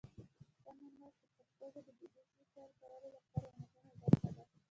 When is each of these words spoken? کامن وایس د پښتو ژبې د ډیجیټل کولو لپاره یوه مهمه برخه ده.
کامن 0.63 0.93
وایس 1.01 1.19
د 1.25 1.27
پښتو 1.37 1.65
ژبې 1.73 1.81
د 1.87 1.89
ډیجیټل 1.99 2.65
کولو 2.79 3.07
لپاره 3.15 3.47
یوه 3.57 3.65
مهمه 3.73 3.95
برخه 4.03 4.29
ده. 4.35 4.43